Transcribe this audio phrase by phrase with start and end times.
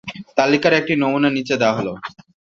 [0.37, 1.87] তালিকার একটি নমুনা নিচে দেয়া হল।